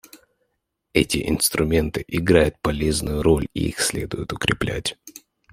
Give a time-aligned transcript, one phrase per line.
[0.93, 4.97] Эти инструменты играют полезную роль, и их следует укреплять.